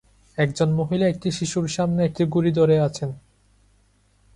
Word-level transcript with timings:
একজন 0.37 0.69
মহিলা 0.71 1.05
একটি 1.07 1.29
শিশুর 1.31 1.67
সামনে 1.67 2.01
একটি 2.05 2.23
ঘুড়ি 2.25 2.51
ধরে 2.51 2.75
আছেন। 2.79 3.09